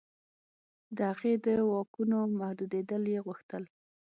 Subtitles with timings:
[0.95, 3.63] د هغې د واکونو محدودېدل یې غوښتل.